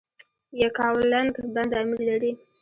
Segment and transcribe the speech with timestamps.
[0.61, 2.31] یکاولنګ بند امیر لري؟